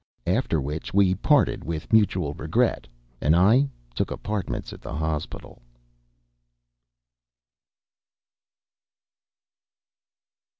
[0.25, 2.87] After which we parted with mutual regret,
[3.21, 5.61] and I took apartments at the hospital.